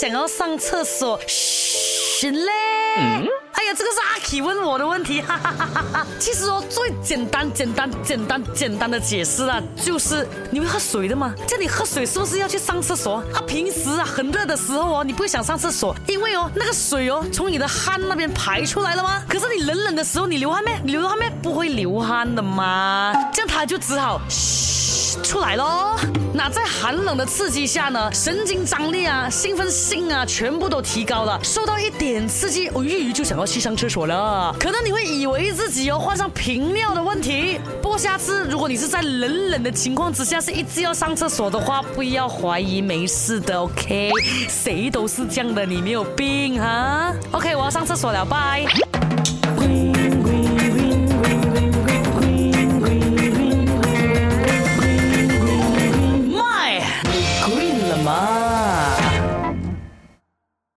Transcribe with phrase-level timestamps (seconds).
[0.00, 2.50] 想要上厕所，嘘嘞。
[3.52, 6.06] 哎呀，这个是阿 K 问我的问题，哈哈哈哈哈。
[6.18, 11.34] 其实哦，最简单、简单、简单、简单的解释啊，就是你会喝水的吗？
[11.46, 13.16] 叫你喝水是不是要去上厕所？
[13.34, 19.22] 啊，平时啊很热的时候哦，你不会想上厕所，因为哦那个水哦从你的汗那边排出来了吗？
[19.28, 20.80] 可是你冷冷的时候你流汗没？
[20.84, 21.28] 流汗没？
[21.42, 23.12] 不会流汗的吗？
[23.34, 24.79] 这样他就只好嘘
[25.22, 25.96] 出来喽。
[26.32, 31.38] 那在寒冷的刺激下呢，神经张力啊、兴奋性啊，全部都提高了。
[31.42, 34.54] 受到一点刺激，哦，玉鱼就想要去上厕所了。
[34.58, 37.58] 可能你会以为自己有患上频尿的问题。
[37.82, 44.10] 不过下次如果你是在冷冷的情况之下，是一直要上厕所的话，不要怀疑，没事的，OK？
[44.48, 48.64] 谁都是这样的，你没有病哈？OK，我要上厕所了，拜。